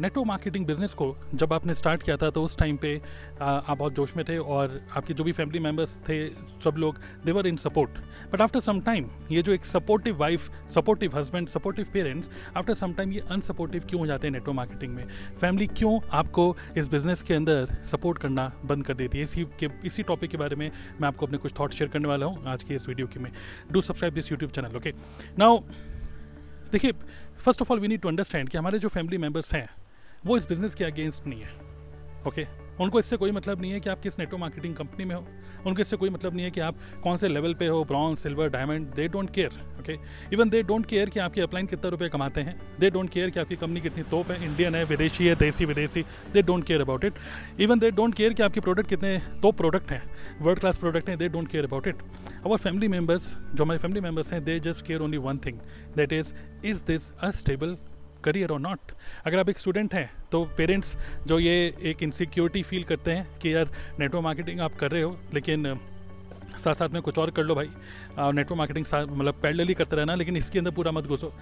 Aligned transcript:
Network 0.00 0.26
marketing 0.26 0.66
business 0.66 0.92
को 0.94 1.14
जब 1.34 1.52
आपने 1.52 1.74
स्टार्ट 1.74 2.02
किया 2.02 2.16
था 2.16 2.30
तो 2.30 2.42
उस 2.44 2.56
टाइम 2.58 2.76
पे 2.76 2.94
आप 3.40 3.76
बहुत 3.78 3.94
जोश 3.94 4.16
में 4.16 4.24
थे 4.28 4.36
और 4.38 4.80
आपके 4.96 5.14
जो 5.14 5.24
भी 5.24 5.32
फैमिली 5.32 5.58
मेंबर्स 5.58 5.96
थे, 6.08 6.28
सब 6.64 6.74
लोग 6.78 6.98
they were 7.24 7.46
in 7.46 7.56
support 7.56 7.98
but 8.32 8.40
after 8.40 8.60
some 8.60 8.80
time 8.80 9.08
ये 9.32 9.42
जो 9.42 9.52
एक 9.52 9.64
supportive 9.64 10.16
wife 10.18 10.50
supportive 10.74 11.18
husband 11.18 11.48
supportive 11.48 11.86
parents 11.92 12.30
after 12.56 12.74
some 12.74 12.92
time 12.92 13.12
ये 13.12 13.20
अनसपोर्टिव 13.30 13.84
क्यों 13.88 14.00
हो 14.00 14.06
जाते 14.06 14.26
हैं 14.26 14.32
नेटवर्क 14.32 14.56
मार्केटिंग 14.56 14.94
में? 14.94 15.06
फैमिली 15.40 15.66
क्यों 15.68 15.98
आपको 16.12 16.56
इस 16.76 16.88
बिज़नेस 16.88 17.22
के 17.22 17.34
अंदर 17.34 17.76
सपोर्ट 17.86 18.18
करना 18.18 18.50
बंद 18.64 18.86
कर 18.86 18.94
देती 18.94 19.18
है? 19.18 19.24
इसी 19.24 19.44
के, 19.60 19.68
इसी 19.84 20.02
टॉपिक 20.02 20.30
के 20.30 20.36
बारे 20.36 20.56
में 20.56 20.70
मैं 21.00 21.08
आपको 21.08 21.26
अपने 21.26 21.38
कुछ 21.38 21.58
थॉट 21.60 21.74
शेयर 21.74 21.90
करने 21.90 22.08
वाला 22.08 22.26
हूँ 22.26 22.46
आज 22.46 22.62
की 22.62 22.74
इस 22.74 22.88
वीडियो 22.88 23.06
की 23.06 23.20
में। 23.20 23.30
Do 23.72 23.80
subscribe 23.80 24.14
this 24.14 24.30
YouTube 24.32 24.50
channel 24.50 24.76
okay 24.76 24.92
now 25.38 25.58
देखिए 26.72 26.92
first 27.38 27.62
of 27.62 27.72
all 27.72 27.80
we 27.80 27.88
need 27.88 28.00
to 28.00 28.08
understand 28.08 28.48
कि 28.48 28.58
हमारे 28.58 28.78
जो 28.78 28.88
फैमिली 28.88 29.18
मेंबर्स 29.18 29.52
हैं 29.54 29.68
वो 30.26 30.36
इस 30.36 30.48
बिज़नेस 30.48 30.74
के 30.74 30.84
अगेंस्ट 30.84 31.26
नहीं 31.26 31.40
है 31.40 31.58
ओके 32.26 32.42
okay? 32.42 32.46
उनको 32.80 32.98
इससे 32.98 33.16
कोई 33.16 33.30
मतलब 33.30 33.60
नहीं 33.60 33.70
है 33.72 33.78
कि 33.80 33.90
आप 33.90 34.00
किस 34.00 34.18
नेटवर्क 34.18 34.40
मार्केटिंग 34.40 34.74
कंपनी 34.74 35.04
में 35.04 35.14
हो। 35.14 35.24
उनको 35.66 35.80
इससे 35.80 35.96
कोई 35.96 36.10
मतलब 36.10 36.34
नहीं 36.34 36.44
है 36.44 36.50
कि 36.50 36.60
आप 36.60 36.76
कौन 37.02 37.16
से 37.16 37.28
लेवल 37.28 37.54
पे 37.54 37.66
हो 37.66 37.82
bronze 37.84 38.18
silver 38.18 38.48
diamond 38.48 38.86
they 38.94 39.08
don't 39.08 39.30
care 39.34 39.58
okay 39.80 39.96
even 40.32 40.50
they 40.50 40.62
don't 40.62 40.86
care 40.86 41.10
कि 41.10 41.20
आपके 41.20 41.40
अपलाइन 41.40 41.66
कितने 41.66 41.90
रुपए 41.90 42.08
कमाते 42.08 42.40
हैं। 42.40 42.58
दे 42.80 42.90
डोंट 42.90 43.10
केयर 43.10 43.30
कि 43.30 43.40
आपकी 43.40 43.56
कंपनी 43.56 43.80
कितनी 43.80 44.02
तोप 44.10 44.30
है 44.30 44.44
इंडियन 44.44 44.74
है, 44.74 44.84
विदेशी 44.84 45.26
है, 45.26 45.34
देसी, 45.34 45.64
विदेशी 45.64 46.04
they 46.32 46.42
don't 46.42 46.64
care 46.64 46.80
about 46.80 47.04
it 47.04 47.14
even 47.60 47.78
they 47.78 47.90
don't 47.90 48.14
care 48.14 48.32
कि 48.32 48.42
आपके 48.42 48.60
प्रोडक्ट 48.60 48.88
कितने 48.88 49.16
तोप 49.42 49.56
प्रोडक्ट 49.56 49.90
हैं 49.90 50.02
वर्ल्ड 50.40 50.60
क्लास 50.60 50.78
प्रोडक्ट 50.78 51.08
हैं 51.08 51.18
they 51.18 51.28
don't 51.28 51.48
care 51.48 51.64
about 51.64 51.86
it 51.88 52.02
our 52.44 52.56
family 52.56 52.88
members 52.88 53.34
जो 53.54 53.64
हमारे 53.64 53.78
फैमिली 53.78 54.00
मेंबर्स 54.00 54.32
हैं 54.32 54.44
they 54.44 54.58
just 54.60 54.86
care 54.86 55.00
only 55.00 55.18
one 55.18 55.38
thing 55.38 55.58
that 55.96 56.12
is 56.12 56.34
is 56.64 56.84
this 56.84 57.12
a 57.12 57.30
stable 57.30 57.76
career 58.20 58.50
और 58.50 58.60
नॉट। 58.60 58.92
अगर 59.26 59.38
आप 59.38 59.48
एक 59.48 59.58
स्टूडेंट 59.58 59.94
हैं 59.94 60.10
तो 60.32 60.44
पेरेंट्स 60.56 60.96
जो 61.26 61.38
ये 61.38 61.54
एक 61.82 62.02
इनसिक्योरिटी 62.02 62.62
फील 62.62 62.84
करते 62.84 63.10
हैं 63.10 63.38
कि 63.38 63.54
यार 63.54 63.70
नेटवर्क 63.98 64.24
मार्केटिंग 64.24 64.60
आप 64.60 64.76
कर 64.76 64.90
रहे 64.90 65.02
हो, 65.02 65.16
लेकिन 65.34 65.78
साथ 66.58 66.74
साथ 66.74 66.88
में 66.88 67.00
कुछ 67.02 67.18
और 67.18 67.30
कर 67.30 67.44
लो 67.44 67.54
भाई। 67.54 67.66
नेटवर्क 67.66 68.58
मार्केटिंग 68.58 68.86
मतलब 69.10 69.40
पैरेलली 69.42 69.74
करते 69.74 69.96
रहना, 69.96 70.14
लेकिन 70.14 70.36
इसके 70.36 70.58
अंदर 70.58 70.70
पूरा 70.70 70.92
मत 70.92 71.06
घुसो। 71.06 71.32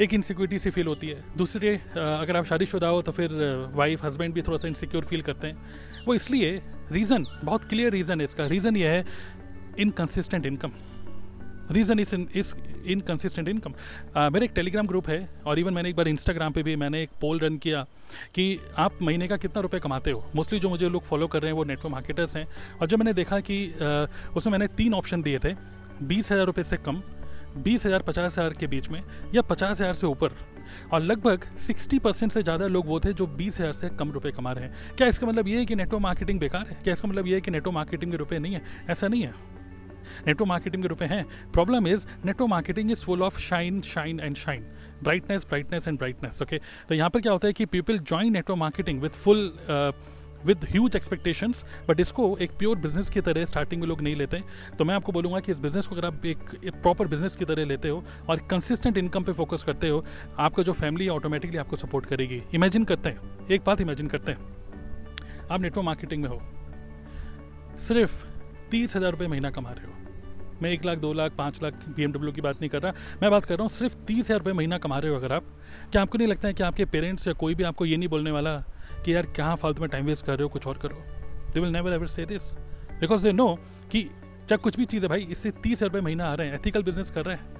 एक 0.00 0.12
इनसिक्योरिटी 0.14 0.58
सी 0.58 0.70
फील 0.70 0.86
होती 0.86 1.08
है। 1.08 1.22
दूसरे 1.36 1.74
अगर 1.94 2.36
आप 2.36 2.44
शादीशुदा 2.44 2.88
हो 2.88 3.00
तो 3.02 3.12
फिर 3.12 3.30
वाइफ 3.74 4.04
हस्बैंड 4.04 4.34
भी 4.34 4.42
थोड़ा 4.42 4.58
सा 4.58 4.68
इनसिक्योर 4.68 5.04
फील 5.04 5.22
करते 5.22 5.46
हैं। 5.46 6.04
वो 6.06 6.14
इसलिए 6.14 6.50
रीज़न 6.92 7.26
बहुत 7.44 7.64
क्लियर 7.64 7.92
रीज़न 7.92 8.20
है 8.20 8.24
इसका। 8.24 8.46
रीज़न 8.46 8.76
ये 8.76 8.88
है 8.88 9.04
इनकन्सिस्टेंट 9.78 10.46
इनकम 10.46 10.72
रीज़न 11.72 12.00
इज़ 12.00 12.14
इस 12.34 12.54
इनकन्सिस्टेंट 12.86 13.48
इनकम 13.48 13.74
मेरे 14.32 14.44
एक 14.44 14.52
टेलीग्राम 14.54 14.86
ग्रुप 14.86 15.08
है 15.08 15.28
और 15.46 15.58
इवन 15.58 15.74
मैंने 15.74 15.88
एक 15.88 15.96
बार 15.96 16.08
इंस्टाग्राम 16.08 16.52
पे 16.52 16.62
भी 16.62 16.76
मैंने 16.76 17.02
एक 17.02 17.10
पोल 17.20 17.38
रन 17.38 17.56
किया 17.58 17.84
कि 18.34 18.58
आप 18.78 19.02
महीने 19.02 19.28
का 19.28 19.36
कितना 19.36 19.62
रुपए 19.62 19.78
कमाते 19.78 20.10
हो? 20.10 20.24
मोस्टली 20.36 20.58
जो 20.58 20.68
मुझे 20.68 20.88
लोग 20.88 21.02
फॉलो 21.04 21.26
कर 21.26 21.42
रहे 21.42 21.50
हैं 21.50 21.56
वो 21.56 21.64
नेटवर्क 21.64 21.92
मार्केटर्स 21.92 22.36
हैं। 22.36 22.46
और 22.80 22.86
जब 22.86 22.98
मैंने 22.98 23.12
देखा 23.14 23.40
कि 23.40 23.66
uh, 23.68 24.36
उसमें 24.36 24.52
मैंने 24.52 24.66
तीन 24.76 24.94
ऑप्शन 24.94 25.22
दिए 25.22 25.38
थे 25.38 25.54
बीस 26.02 26.30
हज़ार 26.32 26.46
रुपये 26.46 26.64
से 26.64 26.76
कम 26.78 27.02
बीस 27.58 27.86
हज़ार 27.86 28.02
पचास 28.02 28.38
हज़ार 28.38 28.52
के 28.52 28.66
बीच 28.66 28.88
में 28.88 29.02
या 29.34 29.42
पचास 29.42 29.80
हज़ार 29.80 29.94
से 29.94 30.06
ऊपर। 30.06 30.32
और 30.92 31.02
लगभग 31.02 31.44
60 31.58 31.98
परसेंट 31.98 32.32
से 32.32 32.42
ज़्यादा 32.42 32.66
लोग 32.66 32.86
वो 32.86 32.98
थे 33.00 33.12
जो 33.12 33.26
बीस 33.28 33.60
हज़ार 33.60 33.72
से 33.72 33.88
कम 33.98 34.10
रुपए 34.12 34.30
कमा 34.30 34.52
रहे 34.52 34.64
हैं। 34.64 34.96
क्या 34.96 35.06
इसका 35.08 35.26
मतलब 35.26 35.48
ये 35.48 35.58
है 35.58 35.64
कि 35.66 35.74
नेटवर्क 35.74 36.02
मार्केटिंग 36.02 36.40
बेकार 36.40 36.66
है? 36.66 36.78
क्या 36.84 36.92
इसका 36.92 37.08
मतलब 37.08 37.26
ये 37.26 37.34
है 37.34 37.40
कि 37.40 37.50
नेटवर्क 37.50 37.74
मार्केटिंग 37.74 38.10
के 38.12 38.16
रुपए 38.16 38.38
नहीं 38.38 38.54
है? 38.54 38.62
ऐसा 38.90 39.08
नहीं 39.08 39.22
है। 39.22 39.32
नेटवर्क 40.26 40.48
मार्केटिंग 40.48 40.82
के 40.82 40.88
रुपए 40.88 41.04
हैं। 41.04 41.24
Problem 41.52 41.88
is 41.88 42.06
network 42.24 42.50
marketing 42.50 42.90
is 42.90 43.04
full 43.04 43.22
of 43.22 43.38
shine 43.40 43.80
shine 43.84 44.20
and 44.20 44.36
shine 44.36 44.66
brightness 45.02 45.46
brightness 45.48 45.88
and 45.88 45.98
brightness 45.98 46.42
okay 46.42 46.60
तो 46.88 46.94
यहाँ 46.94 47.10
पर 47.10 47.20
क्या 47.20 47.32
होता 47.32 47.46
है 47.46 47.52
कि 47.52 47.66
people 47.66 47.98
join 47.98 48.32
network 48.32 48.58
marketing 48.58 49.00
with 49.02 49.10
full 49.24 49.52
with 50.46 50.64
huge 50.70 50.96
expectations 50.96 51.64
but 51.88 52.00
इसको 52.00 52.36
एक 52.42 52.50
प्योर 52.58 52.76
बिज़नेस 52.78 53.08
की 53.10 53.20
तरह 53.20 53.44
स्टार्टिंग 53.44 53.80
में 53.80 53.88
लोग 53.88 54.00
नहीं 54.00 54.16
लेते। 54.16 54.42
तो 54.78 54.84
मैं 54.84 54.94
आपको 54.94 55.12
बोलूँगा 55.12 55.40
कि 55.40 55.52
इस 55.52 55.60
बिज़नेस 55.60 55.86
को 55.86 55.94
अगर 55.94 56.06
आप 56.06 56.26
एक 56.26 56.38
प्रॉपर 56.82 57.08
बिज़नेस 57.08 57.36
की 57.36 57.44
तरह 57.44 57.64
लेते 57.64 57.88
हो 57.88 58.04
और 58.28 58.40
कंसिस्टेंट 58.50 58.98
इनकम 58.98 59.24
पे 59.24 59.32
फोकस 59.32 59.64
करते 59.64 59.88
हो, 59.88 60.04
आपका 60.38 60.62
जो 60.62 60.72
फैमिली 60.72 61.08
ऑटोमेटिकली 61.08 61.58
आपको 61.58 61.76
सपोर्ट 61.76 62.06
करेगी। 62.06 62.42
इमेजिन 62.54 62.84
करते 62.84 63.08
हैं। 63.08 63.48
एक 63.48 63.64
बात 63.66 63.80
इमेजिन 63.80 64.06
करते 64.06 64.32
हैं। 64.32 64.38
आप 65.50 65.60
नेटवर्क 65.60 65.84
मार्केटिंग 65.84 66.22
में 66.22 66.28
हो। 66.28 66.40
सिर्फ़ 67.78 68.24
तीस 68.70 68.96
हज़ार 68.96 69.10
रुपये 69.10 69.28
महीना 69.28 69.50
कमा 69.50 69.70
रहे 69.70 69.86
हो। 69.86 69.96
मैं 70.62 70.70
एक 70.70 70.84
लाख, 70.84 70.98
दो 70.98 71.12
लाख, 71.12 71.32
पाँच 71.32 71.62
लाख 71.62 71.74
बी 71.88 72.32
की 72.32 72.40
बात 72.40 72.60
नहीं 72.60 72.68
कर 72.70 72.82
रहा। 72.82 72.92
मैं 73.22 73.30
बात 73.30 73.44
कर 73.44 73.54
रहा 73.54 73.62
हूँ, 73.62 73.70
सिर्फ़ 73.70 73.96
तीस 74.06 74.24
हज़ार 74.24 74.38
रुपये 74.38 74.52
महीना 74.52 74.78
कमा 74.78 74.98
रहे 74.98 75.10
हो 75.10 75.16
अगर 75.16 75.32
आप। 75.32 75.44
क्या 75.92 76.02
आपको 76.02 76.18
नहीं 76.18 76.28
लगता 76.28 76.48
है 76.48 76.54
कि 76.54 76.62
आपके 76.62 76.84
पेरेंट्स 76.86 77.26
या 77.28 77.32
कोई 77.34 77.54
भी 77.54 77.64
आपको 77.64 77.84
ये 77.86 77.96
नहीं 77.96 78.08
बोलने 78.08 78.30
वाला 78.30 78.56
कि 79.04 79.14
यार 79.14 79.26
कहाँ 79.36 79.56
फालतू 79.56 79.82
में 79.82 79.90
टाइम 79.90 80.06
वेस्ट 80.06 80.26
कर 80.26 80.32
रहे 80.32 80.42
हो, 80.42 80.48
कुछ 80.48 80.66
और 80.66 80.78
करो? 80.78 81.02
They 81.54 81.60
will 81.60 81.72
never 81.72 81.92
ever 81.92 82.06
say 82.06 82.26
this 82.26 82.52
because 83.00 83.22
they 83.22 83.32
know 83.32 83.54
कि 83.92 84.02
चाहे 84.48 84.56
कुछ 84.56 84.76
भी 84.76 84.84
चीज़ 84.84 85.02
है 85.02 85.08
भाई, 85.08 85.22
इससे 85.22 85.50
तीस 85.52 85.76
हज़ार 85.76 85.88
रुपये 85.88 86.02
महीना 86.02 86.26
आ 86.26 86.34
रहे 86.34 86.46
हैं 86.46 86.54
एथिकल 86.54 86.82
बिज़नेस 86.82 87.10
कर 87.10 87.24
रहे 87.24 87.36
हैं। 87.36 87.56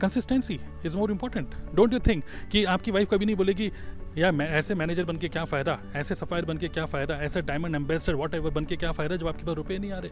Consistency 0.00 0.58
is 0.86 0.96
more 0.96 1.10
important 1.10 1.54
don't 1.74 1.92
you 1.92 1.98
think 1.98 2.24
कि 2.52 2.64
आपकी 2.66 2.90
वाइफ 2.90 3.10
कभी 3.10 3.26
नहीं 3.26 3.36
बोलेगी 3.36 3.70
या 4.18 4.32
मैं, 4.32 4.48
ऐसे 4.48 4.74
मैनेजर 4.74 5.04
बन 5.04 5.16
के 5.16 5.28
क्या 5.28 5.44
फ़ायदा? 5.44 5.78
ऐसे 5.96 6.14
सफायर 6.14 6.44
बन 6.44 6.58
के 6.58 6.68
क्या 6.68 6.86
फ़ायदा? 6.86 7.14
ऐसे 7.14 7.42
डायमंड 7.42 7.74
एम्बेसडर 7.74 8.14
वॉट 8.14 8.34
एवर 8.34 8.50
बन 8.50 8.64
के 8.64 8.76
क्या 8.76 8.92
फ़ायदा 8.92 9.16
जब 9.16 9.28
आपके 9.28 9.44
पास 9.44 9.56
रुपये 9.56 9.78
नहीं 9.78 9.92
आ 9.92 9.98
रहे? 9.98 10.10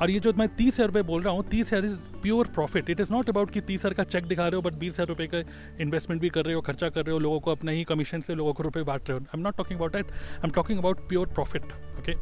और 0.00 0.10
ये 0.10 0.20
जो 0.20 0.32
मैं 0.38 0.48
तीस 0.56 0.74
हज़ार 0.74 0.86
रुपये 0.86 1.02
बोल 1.04 1.22
रहा 1.22 1.34
हूँ, 1.34 1.44
तीस 1.48 1.72
हज़ार 1.72 1.84
is 1.84 1.96
pure 2.22 2.46
profit 2.54 2.90
it 2.90 3.00
is 3.00 3.12
not 3.12 3.28
about 3.30 3.50
कि 3.50 3.60
तीस 3.62 3.80
हज़ार 3.80 3.94
का 3.94 4.04
चेक 4.04 4.24
दिखा 4.26 4.48
रहे 4.48 4.56
हो 4.56 4.62
बट 4.62 4.74
बीस 4.78 4.92
हज़ार 4.92 5.08
रुपये 5.08 5.26
का 5.26 5.42
इन्वेस्टमेंट 5.80 6.20
भी 6.22 6.28
कर 6.28 6.44
रहे 6.44 6.54
हो, 6.54 6.60
खर्चा 6.60 6.88
कर 6.88 7.04
रहे 7.04 7.12
हो, 7.12 7.18
लोगों 7.18 7.40
को 7.40 7.50
अपने 7.50 7.74
ही 7.74 7.84
कमीशन 7.84 8.20
से 8.20 8.34
लोगों 8.34 8.52
को 8.52 8.62
रुपये 8.62 8.82
बांट 8.84 9.10
रहे 9.10 9.18
हो. 9.18 9.24
I 9.24 9.38
am 9.38 9.44
not 9.44 9.56
talking 9.56 9.78
about 9.78 9.96
it 9.96 10.06
I 10.06 10.40
am 10.44 10.50
talking 10.54 10.78
about 10.78 11.08
pure 11.08 11.26
profit 11.34 11.72
okay 11.98 12.14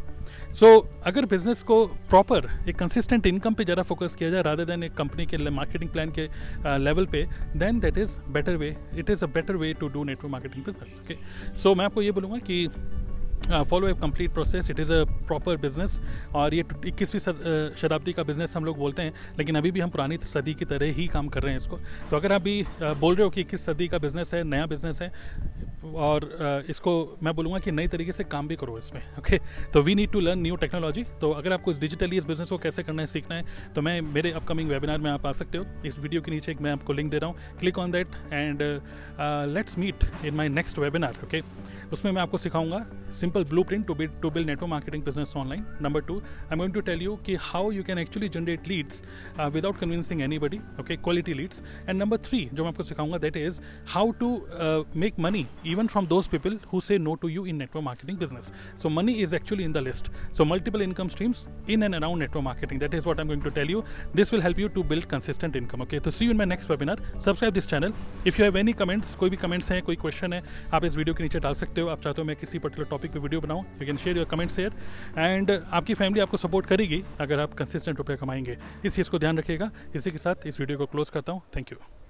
so 0.54 0.66
अगर 1.06 1.24
बिज़नेस 1.26 1.62
को 1.62 1.84
प्रॉपर 2.10 2.48
एक 2.68 2.76
कंसिस्टेंट 2.78 3.26
इनकम 3.26 3.54
पे 3.54 3.64
ज़रा 3.64 3.82
फोकस 3.82 4.14
किया 4.14 4.30
जाए 4.30 4.42
रादर 4.42 4.64
देन 4.64 4.82
एक 4.82 4.94
कंपनी 4.96 5.26
के 5.26 5.50
मार्केटिंग 5.50 5.90
प्लान 5.90 6.12
के 6.18 6.28
लेवल 6.78 7.06
पे 7.06 7.24
then 7.56 7.80
that 7.80 7.98
is 7.98 8.18
better 8.32 8.56
way 8.56 8.74
it 8.98 9.10
is 9.10 9.24
a 9.24 9.28
better 9.34 9.56
way 9.56 9.72
to 9.80 9.88
do 9.88 10.04
network 10.04 10.32
marketing 10.32 10.64
business 10.64 10.98
okay 11.00 11.16
so 11.62 11.74
मैं 11.74 11.84
आपको 11.84 12.02
ये 12.02 12.12
बोलूँगा 12.12 12.38
कि 12.38 12.66
follow 13.46 13.88
a 13.88 13.92
complete 14.00 14.32
process 14.34 14.70
it 14.70 14.80
is 14.80 14.92
a 14.92 15.02
proper 15.04 15.56
business 15.58 16.00
और 16.34 16.54
ये 16.54 16.64
इक्कीसवीं 16.86 17.20
शताब्दी 17.76 18.12
का 18.12 18.22
बिज़नेस 18.22 18.56
हम 18.56 18.64
लोग 18.64 18.78
बोलते 18.78 19.02
हैं, 19.02 19.12
लेकिन 19.38 19.56
अभी 19.56 19.70
भी 19.70 19.80
हम 19.80 19.90
पुरानी 19.90 20.18
सदी 20.24 20.54
की 20.54 20.64
तरह 20.64 20.92
ही 20.92 21.06
काम 21.08 21.28
कर 21.28 21.42
रहे 21.42 21.52
हैं 21.52 21.60
इसको। 21.60 21.78
तो 22.10 22.16
अगर 22.16 22.32
आप 22.32 22.42
भी 22.42 22.64
बोल 22.80 23.14
रहे 23.14 23.24
हो 23.24 23.30
कि 23.30 23.40
इक्कीस 23.40 23.64
सदी 23.66 23.88
का 23.88 23.98
बिज़नेस 23.98 24.34
है, 24.34 24.42
नया 24.44 24.66
बिज़नेस 24.66 25.02
है 25.02 25.12
और 25.96 26.28
इसको 26.70 26.94
मैं 27.22 27.34
बोलूँगा 27.36 27.58
कि 27.58 27.70
नई 27.72 27.86
तरीके 27.88 28.12
से 28.12 28.24
काम 28.26 28.48
भी 28.48 28.56
करो 28.56 28.76
इसमें 28.78 29.00
ओके 29.18 29.38
तो 29.72 29.82
we 29.82 29.94
need 29.94 30.10
to 30.12 30.20
learn 30.20 30.40
new 30.42 30.56
technology 30.56 31.04
तो 31.20 31.30
अगर 31.32 31.52
आपको 31.52 31.70
इस 31.70 31.78
डिजिटली 31.80 32.16
इस 32.16 32.24
बिज़नेस 32.26 32.50
को 32.50 32.58
कैसे 32.58 32.82
करना 32.82 33.02
है, 33.02 33.06
सीखना 33.06 33.36
है 33.36 33.72
तो 33.74 33.82
मैं, 33.82 34.00
मेरे 34.00 34.30
अपकमिंग 34.32 34.70
वेबिनार 34.70 34.98
में 34.98 35.10
आप 35.10 35.26
आ 35.26 35.32
सकते 35.32 35.58
हो। 35.58 35.64
इस 35.86 35.98
वीडियो 35.98 36.22
के 36.22 36.30
नीचे 36.30 36.52
एक 36.52 36.60
मैं 36.60 36.72
आपको 36.72 36.92
लिंक 36.92 37.10
दे 37.10 37.18
रहा 37.18 37.30
हूँ। 37.30 37.58
Click 37.60 37.78
on 37.78 37.90
that 37.90 38.14
and 38.32 38.62
let's 39.54 39.78
meet 39.78 40.04
in 40.24 40.34
my 40.34 40.48
next 40.48 40.78
webinar 40.78 41.16
okay 41.24 41.42
उसमें 41.92 42.10
मैं 42.12 42.20
आपको 42.22 42.38
सिखाऊँगा 42.38 42.78
simple 43.12 43.44
blueprint 43.62 43.86
to 43.86 43.94
build 43.94 44.08
to 44.22 44.30
build 44.30 44.44
network 44.46 44.70
marketing 44.70 45.02
business 45.04 45.32
online 45.36 45.64
number 45.82 46.00
two 46.00 46.18
I 46.18 46.52
am 46.52 46.58
going 46.58 46.74
to 46.74 46.80
tell 46.80 47.02
you 47.02 47.16
कि 47.26 47.34
how 47.40 47.70
you 47.70 47.82
can 47.82 47.98
actually 47.98 48.28
generate 48.28 48.68
leads 48.68 49.02
without 49.52 49.78
convincing 49.78 50.22
anybody 50.38 50.58
okay 50.80 50.96
quality 50.96 51.34
leads 51.34 51.62
and 51.88 51.98
number 52.00 52.16
three 52.24 52.48
जो 52.52 52.62
मैं 52.62 52.70
आपको 52.70 52.82
सिखाऊँगा 52.82 53.18
that 53.18 53.36
is 53.36 53.60
how 53.88 54.10
to 54.20 54.30
make 54.96 55.18
money 55.18 55.46
from 55.76 56.06
those 56.06 56.26
people 56.28 56.58
who 56.72 56.80
say 56.80 56.98
no 56.98 57.14
to 57.14 57.28
you 57.28 57.44
in 57.46 57.56
network 57.56 57.84
marketing 57.84 58.18
business 58.18 58.52
so 58.82 58.88
money 58.90 59.12
is 59.22 59.34
actually 59.36 59.64
in 59.64 59.72
the 59.72 59.78
list 59.80 60.10
so 60.36 60.44
multiple 60.44 60.82
income 60.82 61.08
streams 61.08 61.46
in 61.70 61.82
and 61.82 61.94
around 61.94 62.20
network 62.20 62.44
marketing 62.44 62.80
that 62.80 62.94
is 62.94 63.06
what 63.06 63.18
I 63.18 63.22
am 63.22 63.28
going 63.28 63.42
to 63.44 63.50
tell 63.52 63.70
you 63.70 63.82
this 64.16 64.32
will 64.32 64.42
help 64.42 64.58
you 64.58 64.68
to 64.68 64.82
build 64.84 65.04
consistent 65.06 65.56
income 65.56 65.82
okay 65.82 66.00
तो 66.00 66.10
see 66.10 66.24
you 66.24 66.30
in 66.30 66.36
my 66.36 66.46
next 66.46 66.70
webinar 66.70 67.02
subscribe 67.14 67.54
this 67.54 67.68
channel 67.68 67.92
if 68.26 68.40
you 68.40 68.44
have 68.44 68.58
any 68.58 68.72
comments 68.74 69.14
कोई 69.14 69.30
भी 69.30 69.36
comments 69.36 69.72
हैं 69.72 69.82
कोई 69.82 69.96
question 69.96 70.32
है 70.32 70.42
आप 70.72 70.84
इस 70.84 70.96
video 70.96 71.14
के 71.14 71.22
नीचे 71.24 71.40
डाल 71.40 71.54
सकते 71.56 71.80
हो 71.80 71.88
आप 71.88 72.02
चाहते 72.02 72.22
हो 72.22 72.26
मैं 72.26 72.36
किसी 72.36 72.58
पर्टिकुलर 72.58 72.88
टॉपिक 72.90 73.12
पे 73.12 73.18
वीडियो 73.18 73.40
बनाऊँ 73.40 73.64
you 73.80 73.86
can 73.86 73.96
share 73.96 74.16
your 74.16 74.26
comment 74.26 74.50
share 74.50 74.72
and 75.18 75.50
आपकी 75.50 75.94
फैमिली 75.94 76.20
आपको 76.20 76.36
सपोर्ट 76.38 76.66
करेगी 76.66 77.02
अगर 77.20 77.40
आप 77.40 77.54
कंसिस्टेंट 77.54 77.98
रुपये 77.98 78.16
कमाएँगे 78.16 78.58
इस 78.84 78.96
चीज़ 78.96 79.10
को 79.10 79.18
ध्यान 79.18 79.38
रखिएगा 79.38 79.70
इसी 79.96 80.10
के 80.10 80.18
साथ 80.18 80.46
इस 80.46 80.60
वीडियो 80.60 80.78
को 80.78 80.86
क्लोज 80.86 81.10
करता 81.10 81.32
हूँ 81.32 81.42
थैंक 81.56 81.72
यू 81.72 82.03